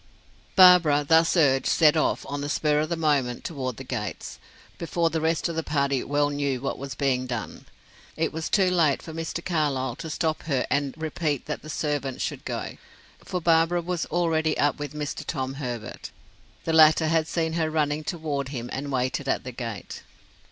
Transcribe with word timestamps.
Barbara, 0.55 1.05
thus 1.07 1.37
urged, 1.37 1.67
set 1.67 1.95
off, 1.95 2.25
on 2.27 2.41
the 2.41 2.49
spur 2.49 2.79
of 2.79 2.89
the 2.89 2.95
moment, 2.95 3.43
toward 3.43 3.77
the 3.77 3.83
gates, 3.83 4.39
before 4.79 5.11
the 5.11 5.21
rest 5.21 5.47
of 5.47 5.55
the 5.55 5.61
party 5.61 6.03
well 6.03 6.31
knew 6.31 6.59
what 6.59 6.79
was 6.79 6.95
being 6.95 7.27
done. 7.27 7.65
It 8.17 8.33
was 8.33 8.49
too 8.49 8.71
late 8.71 9.03
for 9.03 9.13
Mr. 9.13 9.45
Carlyle 9.45 9.95
to 9.97 10.09
stop 10.09 10.41
her 10.45 10.65
and 10.71 10.95
repeat 10.97 11.45
that 11.45 11.61
the 11.61 11.69
servant 11.69 12.19
should 12.19 12.45
go, 12.45 12.77
for 13.23 13.39
Barbara 13.39 13.83
was 13.83 14.07
already 14.07 14.57
up 14.57 14.79
with 14.79 14.95
Mr. 14.95 15.23
Tom 15.23 15.53
Herbert. 15.61 16.09
The 16.65 16.73
latter 16.73 17.05
had 17.07 17.27
seen 17.27 17.53
her 17.53 17.69
running 17.69 18.03
toward 18.03 18.47
him, 18.49 18.71
and 18.73 18.91
waited 18.91 19.27
at 19.29 19.43
the 19.43 19.51
gate. 19.51 20.01